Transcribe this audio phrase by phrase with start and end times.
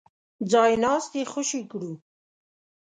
[0.51, 1.91] ځای ناستي خوشي کړو.